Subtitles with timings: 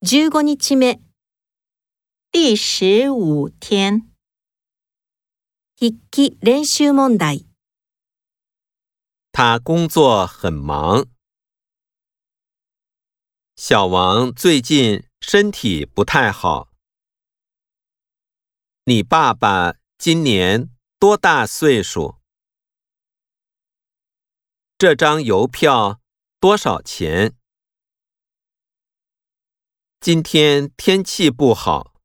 [0.00, 1.00] 十五日目，
[2.30, 4.08] 第十五天，
[5.76, 7.46] 筆記練習問題。
[9.32, 11.04] 他工作很忙。
[13.56, 16.68] 小王最近身体不太好。
[18.84, 20.70] 你爸爸今年
[21.00, 22.14] 多大岁数？
[24.78, 25.98] 这张邮票
[26.38, 27.34] 多少钱？
[30.08, 31.97] 今天天气不好。